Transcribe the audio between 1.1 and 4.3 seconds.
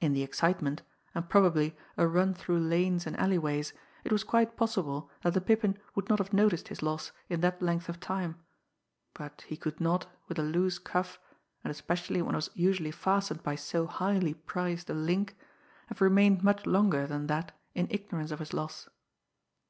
and probably a run through lanes and alleyways, it was